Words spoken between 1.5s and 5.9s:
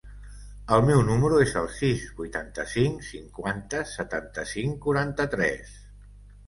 el sis, vuitanta-cinc, cinquanta, setanta-cinc, quaranta-tres.